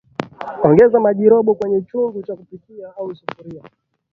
[0.67, 3.63] Ongeza maji robo kwenye chungu cha kupikia au sufuria